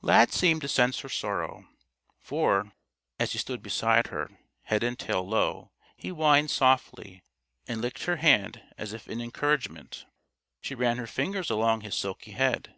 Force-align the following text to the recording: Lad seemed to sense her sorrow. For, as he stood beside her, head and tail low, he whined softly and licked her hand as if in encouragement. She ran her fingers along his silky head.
Lad 0.00 0.32
seemed 0.32 0.60
to 0.60 0.68
sense 0.68 1.00
her 1.00 1.08
sorrow. 1.08 1.66
For, 2.20 2.70
as 3.18 3.32
he 3.32 3.38
stood 3.38 3.64
beside 3.64 4.06
her, 4.14 4.30
head 4.66 4.84
and 4.84 4.96
tail 4.96 5.26
low, 5.26 5.72
he 5.96 6.10
whined 6.10 6.52
softly 6.52 7.24
and 7.66 7.80
licked 7.80 8.04
her 8.04 8.18
hand 8.18 8.62
as 8.78 8.92
if 8.92 9.08
in 9.08 9.20
encouragement. 9.20 10.06
She 10.60 10.76
ran 10.76 10.98
her 10.98 11.08
fingers 11.08 11.50
along 11.50 11.80
his 11.80 11.96
silky 11.96 12.30
head. 12.30 12.76